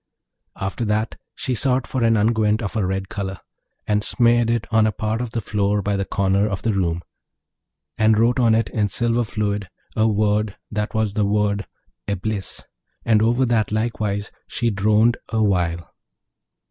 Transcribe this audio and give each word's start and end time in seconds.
After 0.59 0.83
that 0.85 1.13
she 1.35 1.53
sought 1.53 1.85
for 1.85 2.03
an 2.03 2.17
unguent 2.17 2.63
of 2.63 2.75
a 2.75 2.83
red 2.83 3.07
colour, 3.07 3.37
and 3.85 4.03
smeared 4.03 4.49
it 4.49 4.65
on 4.71 4.87
a 4.87 4.91
part 4.91 5.21
of 5.21 5.29
the 5.29 5.41
floor 5.41 5.83
by 5.83 5.95
the 5.95 6.05
corner 6.05 6.47
of 6.47 6.63
the 6.63 6.73
room, 6.73 7.03
and 7.99 8.17
wrote 8.17 8.39
on 8.39 8.55
it 8.55 8.67
in 8.69 8.87
silver 8.87 9.23
fluid 9.23 9.69
a 9.95 10.07
word 10.07 10.57
that 10.71 10.95
was 10.95 11.13
the 11.13 11.27
word 11.27 11.67
'Eblis,' 12.07 12.63
and 13.05 13.21
over 13.21 13.45
that 13.45 13.71
likewise 13.71 14.31
she 14.47 14.71
droned 14.71 15.17
awhile. 15.29 15.93